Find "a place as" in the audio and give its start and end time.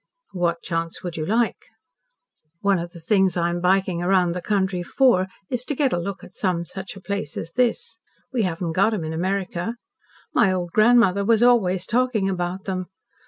6.95-7.51